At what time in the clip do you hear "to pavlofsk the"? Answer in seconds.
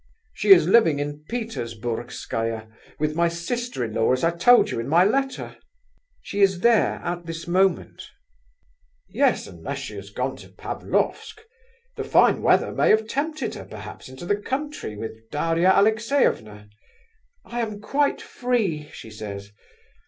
10.37-12.03